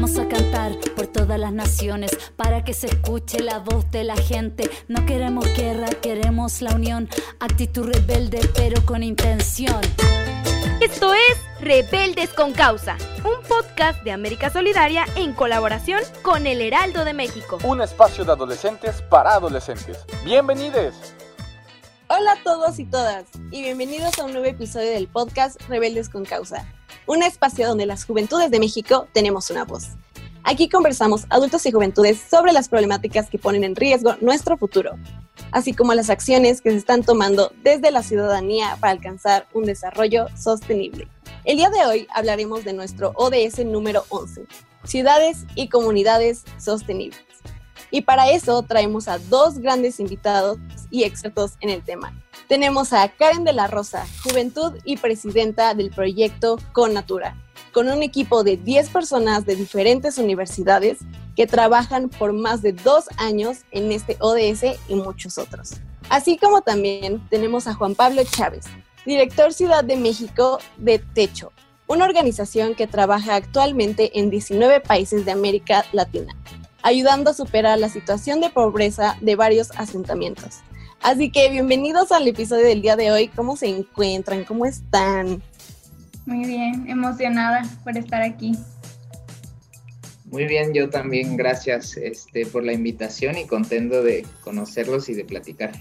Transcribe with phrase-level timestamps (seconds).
[0.00, 4.16] Vamos a cantar por todas las naciones para que se escuche la voz de la
[4.16, 4.70] gente.
[4.88, 7.06] No queremos guerra, queremos la unión.
[7.38, 9.78] Actitud rebelde, pero con intención.
[10.80, 17.04] Esto es Rebeldes con Causa, un podcast de América Solidaria en colaboración con El Heraldo
[17.04, 17.58] de México.
[17.62, 20.06] Un espacio de adolescentes para adolescentes.
[20.24, 20.94] Bienvenidos.
[22.08, 26.24] Hola a todos y todas y bienvenidos a un nuevo episodio del podcast Rebeldes con
[26.24, 26.66] Causa,
[27.06, 29.88] un espacio donde las juventudes de México tenemos una voz.
[30.42, 34.96] Aquí conversamos adultos y juventudes sobre las problemáticas que ponen en riesgo nuestro futuro,
[35.52, 40.26] así como las acciones que se están tomando desde la ciudadanía para alcanzar un desarrollo
[40.36, 41.08] sostenible.
[41.44, 44.46] El día de hoy hablaremos de nuestro ODS número 11,
[44.84, 47.20] Ciudades y Comunidades Sostenibles.
[47.90, 50.58] Y para eso traemos a dos grandes invitados
[50.90, 52.14] y expertos en el tema.
[52.50, 57.36] Tenemos a Karen de la Rosa, Juventud y Presidenta del proyecto Con Natura,
[57.72, 60.98] con un equipo de 10 personas de diferentes universidades
[61.36, 65.74] que trabajan por más de dos años en este ODS y muchos otros.
[66.08, 68.64] Así como también tenemos a Juan Pablo Chávez,
[69.06, 71.52] director Ciudad de México de Techo,
[71.86, 76.34] una organización que trabaja actualmente en 19 países de América Latina,
[76.82, 80.62] ayudando a superar la situación de pobreza de varios asentamientos.
[81.02, 83.28] Así que bienvenidos al episodio del día de hoy.
[83.28, 84.44] ¿Cómo se encuentran?
[84.44, 85.42] ¿Cómo están?
[86.26, 88.52] Muy bien, emocionada por estar aquí.
[90.26, 95.24] Muy bien, yo también gracias este, por la invitación y contento de conocerlos y de
[95.24, 95.72] platicar.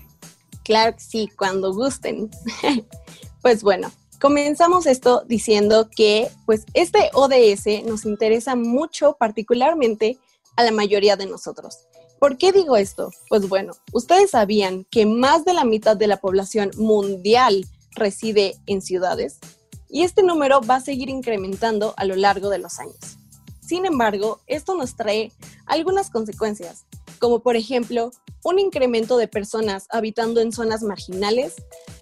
[0.63, 2.29] Claro que sí, cuando gusten.
[3.41, 3.91] pues bueno,
[4.21, 10.17] comenzamos esto diciendo que pues este ODS nos interesa mucho particularmente
[10.55, 11.88] a la mayoría de nosotros.
[12.19, 13.11] ¿Por qué digo esto?
[13.29, 17.65] Pues bueno, ustedes sabían que más de la mitad de la población mundial
[17.95, 19.39] reside en ciudades
[19.87, 23.17] y este número va a seguir incrementando a lo largo de los años.
[23.61, 25.31] Sin embargo, esto nos trae
[25.65, 26.85] algunas consecuencias,
[27.19, 28.11] como por ejemplo
[28.43, 31.55] un incremento de personas habitando en zonas marginales,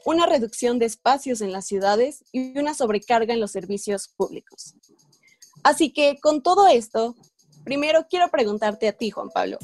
[0.03, 4.73] una reducción de espacios en las ciudades y una sobrecarga en los servicios públicos.
[5.61, 7.16] Así que con todo esto,
[7.63, 9.59] primero quiero preguntarte a ti, Juan Pablo.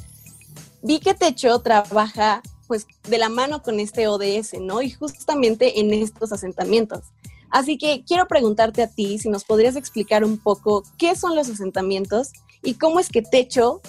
[0.83, 4.81] Vi que Techo trabaja pues de la mano con este ODS, ¿no?
[4.81, 7.05] Y justamente en estos asentamientos.
[7.49, 11.49] Así que quiero preguntarte a ti si nos podrías explicar un poco qué son los
[11.49, 12.31] asentamientos
[12.63, 13.81] y cómo es que Techo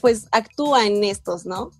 [0.00, 1.70] pues actúa en estos, ¿no?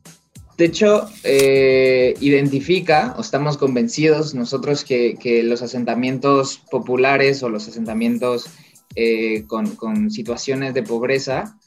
[0.56, 8.46] Techo eh, identifica, o estamos convencidos nosotros que, los asentamientos populares o los asentamientos
[8.94, 11.58] eh, con, con situaciones de pobreza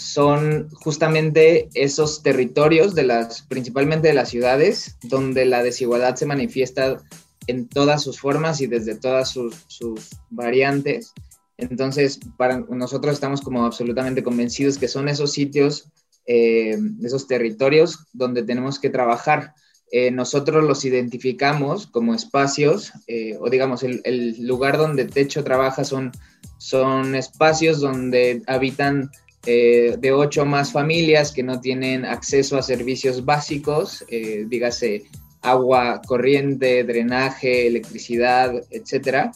[0.00, 6.98] son justamente esos territorios de las, principalmente de las ciudades, donde la desigualdad se manifiesta
[7.46, 11.12] en todas sus formas y desde todas sus, variantes.
[11.58, 15.90] Entonces, para nosotros estamos como absolutamente convencidos que son esos sitios,
[16.26, 19.54] eh, esos territorios donde tenemos que trabajar.
[19.92, 26.12] Eh, nosotros los identificamos como espacios, eh, o digamos, el, lugar donde Techo trabaja son,
[26.58, 29.10] son espacios donde habitan
[29.44, 35.04] de ocho más familias que no tienen acceso a servicios básicos, dígase
[35.42, 39.32] agua corriente, drenaje, electricidad, etcétera,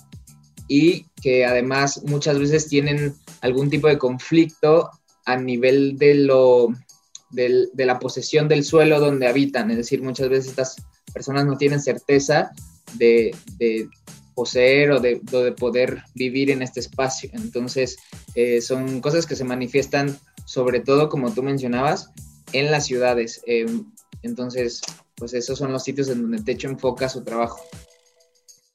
[0.69, 4.91] y que además muchas veces tienen algún tipo de conflicto
[5.27, 6.69] a nivel de, lo,
[7.31, 10.77] de, la posesión del suelo donde habitan, es decir, muchas veces estas
[11.13, 12.51] personas no tienen certeza
[12.95, 13.35] de,
[14.35, 15.21] poseer o de,
[15.57, 17.31] poder vivir en este espacio.
[17.33, 17.97] Entonces,
[18.35, 22.11] eh, son cosas que se manifiestan sobre todo, como tú mencionabas,
[22.53, 23.43] en las ciudades.
[23.47, 23.67] Eh,
[24.23, 24.83] entonces,
[25.15, 27.61] pues esos son los sitios en donde Techo enfoca su trabajo.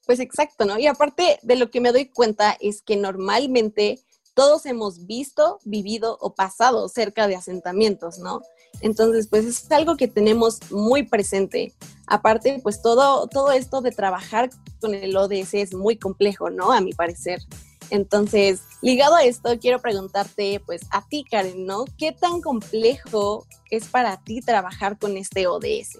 [0.06, 0.78] Pues exacto, ¿no?
[0.78, 4.00] Y aparte de lo que me doy cuenta es que normalmente
[4.40, 8.40] todos hemos visto, vivido o pasado cerca de asentamientos, ¿no?
[8.80, 11.74] Entonces, pues es algo que tenemos muy presente.
[12.06, 14.48] Aparte, pues todo, todo esto de trabajar
[14.80, 16.72] con el ODS es muy complejo, ¿no?
[16.72, 17.42] A mi parecer.
[17.90, 21.84] Entonces, ligado a esto, quiero preguntarte, pues a ti, Karen, ¿no?
[21.98, 25.98] ¿Qué tan complejo es para ti trabajar con este ODS?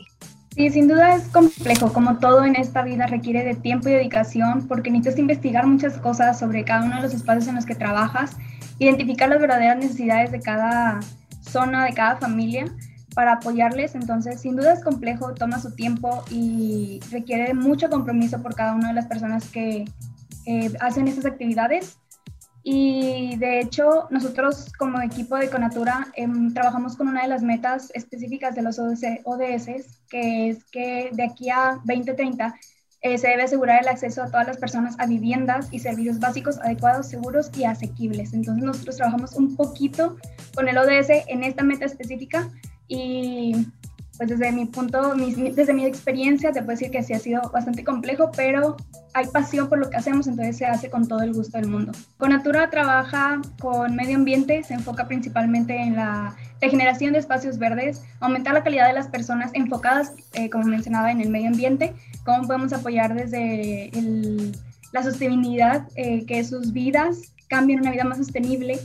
[0.60, 4.68] Sí, sin duda es complejo, como todo en esta vida requiere de tiempo y dedicación,
[4.68, 8.36] porque necesitas investigar muchas cosas sobre cada uno de los espacios en los que trabajas,
[8.78, 11.00] identificar las verdaderas necesidades de cada
[11.40, 12.66] zona, de cada familia,
[13.14, 13.94] para apoyarles.
[13.94, 18.88] Entonces, sin duda es complejo, toma su tiempo y requiere mucho compromiso por cada una
[18.88, 19.86] de las personas que
[20.78, 21.96] hacen estas actividades.
[22.62, 27.90] Y de hecho, nosotros como equipo de Conatura em, trabajamos con una de las metas
[27.94, 32.54] específicas de los ODS, que es que de aquí a 2030
[33.02, 36.58] eh, se debe asegurar el acceso a todas las personas a viviendas y servicios básicos
[36.58, 38.34] adecuados, seguros y asequibles.
[38.34, 40.18] Entonces nosotros trabajamos un poquito
[40.54, 42.50] con el ODS en esta meta específica
[42.88, 43.54] y
[44.20, 47.82] pues desde mi punto, desde mi experiencia, te puedo decir que sí ha sido bastante
[47.82, 48.76] complejo, pero
[49.14, 51.92] hay pasión por lo que hacemos, entonces se hace con todo el gusto del mundo.
[52.18, 58.52] Conatura trabaja con medio ambiente, se enfoca principalmente en la regeneración de espacios verdes, aumentar
[58.52, 61.94] la calidad de las personas enfocadas, eh, como mencionaba, en el medio ambiente,
[62.26, 63.90] cómo podemos apoyar desde
[64.92, 68.78] la sostenibilidad, eh, que sus vidas cambien una vida más sostenible,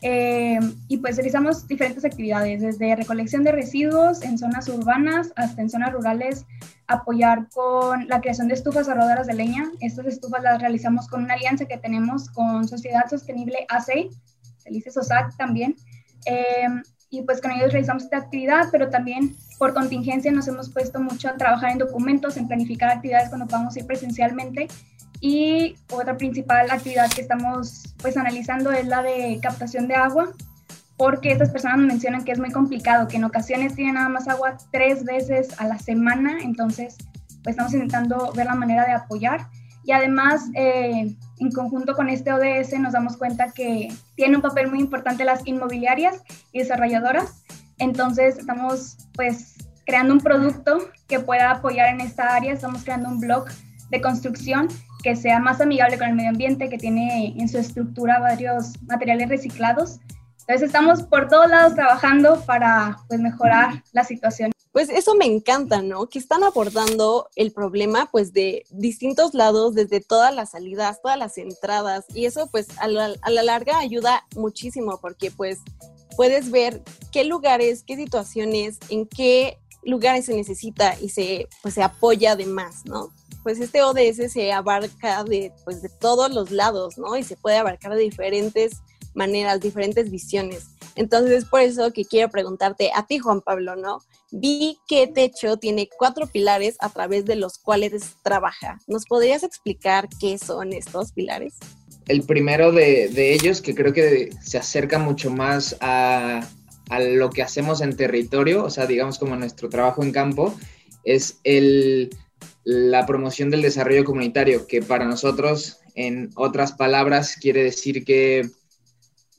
[0.00, 5.70] eh, y pues realizamos diferentes actividades, desde recolección de residuos en zonas urbanas hasta en
[5.70, 6.46] zonas rurales,
[6.86, 9.70] apoyar con la creación de estufas arrodadoras de leña.
[9.80, 14.08] Estas estufas las realizamos con una alianza que tenemos con Sociedad Sostenible AC,
[14.58, 15.74] se dice SOSAC también.
[16.26, 16.68] Eh,
[17.10, 21.28] y pues con ellos realizamos esta actividad, pero también por contingencia nos hemos puesto mucho
[21.28, 24.68] a trabajar en documentos, en planificar actividades cuando podamos ir presencialmente
[25.20, 30.32] y otra principal actividad que estamos pues analizando es la de captación de agua,
[30.96, 34.56] porque estas personas mencionan que es muy complicado, que en ocasiones tienen nada más agua
[34.72, 36.96] tres veces a la semana, entonces
[37.42, 39.46] pues estamos intentando ver la manera de apoyar.
[39.84, 44.68] Y además, eh, en conjunto con este ODS, nos damos cuenta que tiene un papel
[44.68, 46.22] muy importante las inmobiliarias
[46.52, 47.44] y desarrolladoras.
[47.78, 49.54] Entonces, estamos pues
[49.86, 52.52] creando un producto que pueda apoyar en esta área.
[52.52, 53.46] Estamos creando un blog
[53.88, 54.68] de construcción
[55.02, 59.28] que sea más amigable con el medio ambiente, que tiene en su estructura varios materiales
[59.28, 60.00] reciclados.
[60.40, 64.50] Entonces estamos por todos lados trabajando para pues, mejorar la situación.
[64.72, 66.08] Pues eso me encanta, ¿no?
[66.08, 71.36] Que están abordando el problema pues de distintos lados, desde todas las salidas, todas las
[71.36, 75.58] entradas, y eso pues a la, larga ayuda muchísimo porque pues
[76.16, 81.82] puedes ver qué lugares, qué situaciones, en qué lugares se necesita y se, pues, se
[81.82, 83.10] apoya además, ¿no?
[83.42, 87.16] Pues este ODS se abarca de, pues, de todos los lados, ¿no?
[87.16, 88.78] Y se puede abarcar de diferentes
[89.14, 90.68] maneras, diferentes visiones.
[90.94, 94.00] Entonces es por eso que quiero preguntarte a ti, Juan Pablo, ¿no?
[94.32, 98.78] Vi que Techo tiene cuatro pilares a través de los cuales trabaja.
[98.86, 101.54] ¿Nos podrías explicar qué son estos pilares?
[102.08, 106.48] El primero de, de ellos, que creo que se acerca mucho más a,
[106.88, 110.54] a lo que hacemos en territorio, o sea, digamos como nuestro trabajo en campo,
[111.04, 112.10] es el
[112.68, 118.50] la promoción del desarrollo comunitario, que para nosotros, en otras palabras, quiere decir que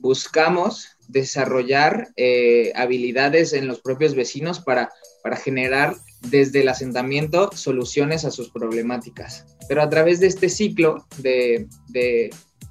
[0.00, 4.90] buscamos desarrollar eh, habilidades en los propios vecinos para,
[5.22, 9.46] para generar desde el asentamiento soluciones a sus problemáticas.
[9.68, 11.68] Pero a través de este ciclo de,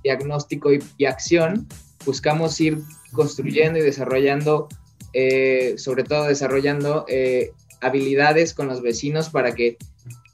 [0.04, 1.70] diagnóstico y, acción,
[2.06, 2.80] buscamos ir
[3.14, 4.68] construyendo y desarrollando,
[5.14, 9.78] eh, sobre todo desarrollando eh, habilidades con los vecinos para que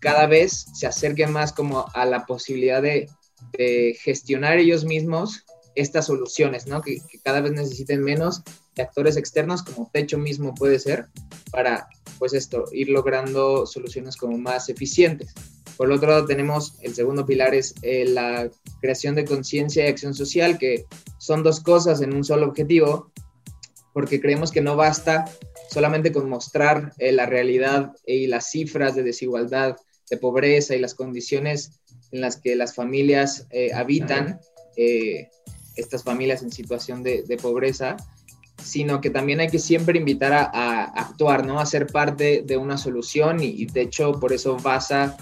[0.05, 3.09] cada vez se acerquen más como a la posibilidad de,
[4.03, 6.81] gestionar ellos mismos estas soluciones, ¿no?
[6.81, 8.43] Que, cada vez necesiten menos
[8.77, 11.07] actores externos, como Techo mismo puede ser,
[11.51, 11.87] para,
[12.19, 15.33] pues esto, ir logrando soluciones como más eficientes.
[15.75, 18.51] Por otro lado, tenemos el segundo pilar es eh, la
[18.81, 20.85] creación de conciencia y acción social, que
[21.17, 23.11] son dos cosas en un solo objetivo,
[23.91, 25.25] porque creemos que no basta
[25.71, 29.77] solamente con mostrar eh, la realidad y las cifras de desigualdad
[30.09, 31.79] de pobreza y las condiciones
[32.11, 34.39] en las que las familias eh, habitan,
[34.77, 35.29] eh,
[35.75, 37.97] estas familias en situación de, pobreza,
[38.63, 41.59] sino que también hay que siempre invitar a, actuar, ¿no?
[41.59, 45.17] A ser parte de una solución y, de hecho por eso basa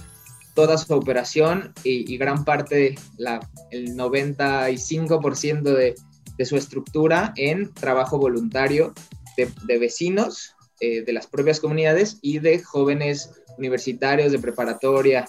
[0.53, 3.39] toda su operación y, gran parte, la,
[3.71, 5.95] el 95% de,
[6.37, 8.93] de, su estructura en trabajo voluntario
[9.37, 15.27] de, vecinos, eh, de las propias comunidades y de jóvenes universitarios, de preparatoria.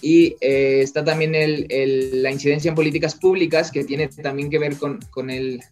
[0.00, 5.30] Y eh, está también la incidencia en políticas públicas, que tiene también que ver con,
[5.30, 5.62] el,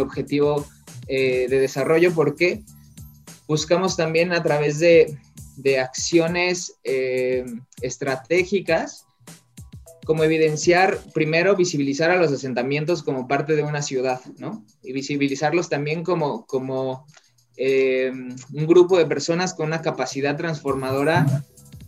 [0.00, 0.66] objetivo
[1.08, 2.62] eh, de desarrollo, porque
[3.48, 5.18] buscamos también a través de,
[5.56, 7.44] de acciones eh,
[7.80, 9.06] estratégicas,
[10.04, 14.64] como evidenciar, primero, visibilizar a los asentamientos como parte de una ciudad, ¿no?
[14.82, 17.06] Y visibilizarlos también como, como
[17.56, 18.10] eh,
[18.52, 21.44] un grupo de personas con una capacidad transformadora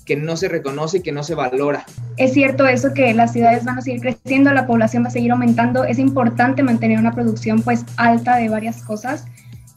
[0.07, 1.85] que no se reconoce y que no se valora.
[2.17, 5.33] Es cierto eso que las ciudades van a seguir creciendo, la población va a seguir
[5.33, 9.25] aumentando, es importante mantener una producción pues alta de varias cosas.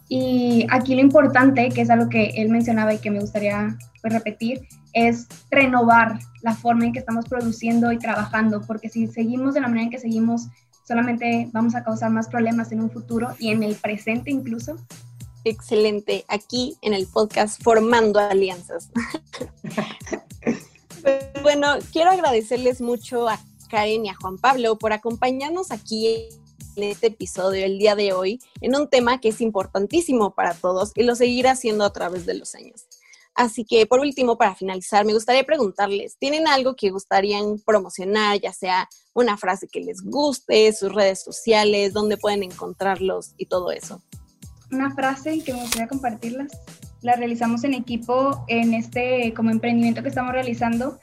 [0.07, 4.13] Y aquí lo importante, que es algo que él mencionaba y que me gustaría pues,
[4.13, 9.61] repetir, es renovar la forma en que estamos produciendo y trabajando, porque si seguimos de
[9.61, 10.47] la manera en que seguimos,
[10.87, 14.77] solamente vamos a causar más problemas en un futuro y en el presente incluso.
[15.45, 18.89] Excelente, aquí en el podcast Formando Alianzas.
[21.43, 26.27] bueno, quiero agradecerles mucho a Karen y a Juan Pablo por acompañarnos aquí
[26.75, 30.91] en este episodio el día de hoy en un tema que es importantísimo para todos
[30.95, 32.85] y lo seguirá haciendo a través de los años.
[33.33, 38.51] Así que por último, para finalizar, me gustaría preguntarles, ¿tienen algo que gustarían promocionar, ya
[38.51, 44.01] sea una frase que les guste, sus redes sociales, dónde pueden encontrarlos y todo eso?
[44.71, 46.51] Una frase que me gustaría compartirlas.
[47.01, 50.99] La realizamos en equipo en este como emprendimiento que estamos realizando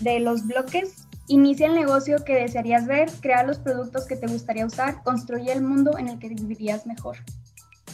[0.00, 1.06] de los bloques.
[1.28, 5.62] Inicia el negocio que desearías ver, crea los productos que te gustaría usar, construye el
[5.62, 7.16] mundo en el que vivirías mejor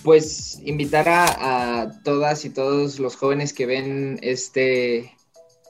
[0.02, 5.12] pues invitar a, todas y todos los jóvenes que ven este,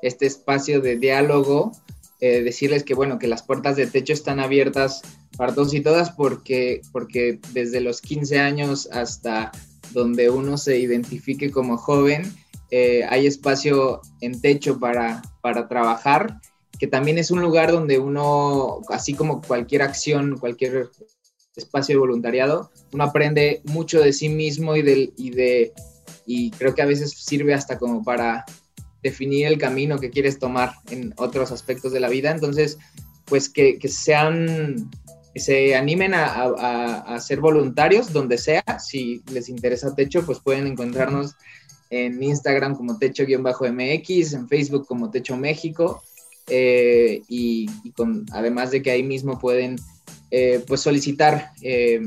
[0.02, 1.72] este espacio de diálogo,
[2.20, 5.02] eh, decirles que bueno, que las puertas de techo están abiertas
[5.36, 9.52] para y todas porque, porque desde los 15 años hasta
[9.92, 12.32] donde uno se identifique como joven,
[12.70, 16.40] eh, hay espacio en techo para, para trabajar,
[16.78, 20.90] que también es un lugar donde uno, así como cualquier acción, cualquier
[21.56, 25.72] espacio de voluntariado, uno aprende mucho de sí mismo y, del, y, de,
[26.26, 28.44] y creo que a veces sirve hasta como para
[29.02, 32.30] definir el camino que quieres tomar en otros aspectos de la vida.
[32.30, 32.78] Entonces,
[33.24, 34.90] pues que, sean,
[35.34, 38.64] se animen a, a, a, ser voluntarios donde sea.
[38.78, 41.36] Si les interesa Techo, pues pueden encontrarnos
[41.90, 46.02] en Instagram como Techo-MX, en Facebook como Techo México.
[46.50, 49.76] Eh, y, con, además de que ahí mismo pueden
[50.30, 52.00] eh, pues solicitar eh,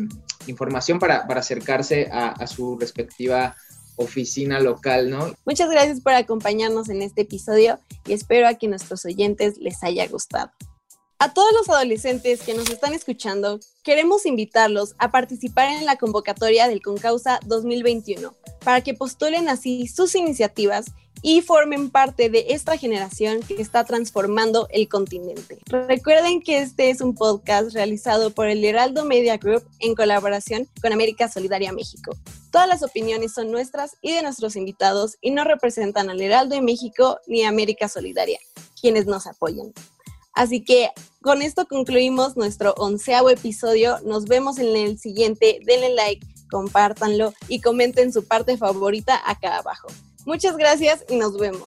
[0.48, 3.56] información para, acercarse a, su respectiva
[3.96, 5.34] oficina local, ¿no?
[5.46, 10.08] Muchas gracias por acompañarnos en este episodio y espero a que nuestros oyentes les haya
[10.08, 10.52] gustado.
[11.24, 16.68] A todos los adolescentes que nos están escuchando, queremos invitarlos a participar en la convocatoria
[16.68, 20.88] del Concausa 2021 para que postulen así sus iniciativas
[21.22, 25.60] y formen parte de esta generación que está transformando el continente.
[25.68, 30.92] Recuerden que este es un podcast realizado por el Heraldo Media Group en colaboración con
[30.92, 32.18] América Solidaria México.
[32.52, 36.62] Todas las opiniones son nuestras y de nuestros invitados y no representan al Heraldo de
[36.62, 38.40] México ni a América Solidaria,
[38.82, 39.72] quienes nos apoyan.
[40.34, 40.90] Así que
[41.22, 44.00] con esto concluimos nuestro onceavo episodio.
[44.04, 45.60] Nos vemos en el siguiente.
[45.66, 49.88] Denle like, compártanlo y comenten su parte favorita acá abajo.
[50.26, 51.64] Muchas gracias y nos vemos.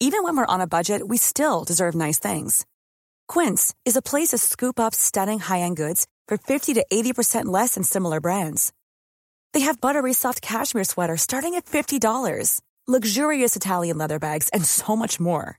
[0.00, 2.64] Even when we're on a budget, we still deserve nice things.
[3.26, 7.74] Quince is a place to scoop up stunning high-end goods for 50 to 80% less
[7.74, 8.72] than similar brands.
[9.54, 14.94] They have buttery soft cashmere sweaters starting at $50, luxurious Italian leather bags, and so
[14.94, 15.58] much more.